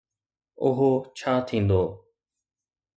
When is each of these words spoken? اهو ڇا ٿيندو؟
اهو 0.65 0.91
ڇا 1.17 1.33
ٿيندو؟ 1.47 1.81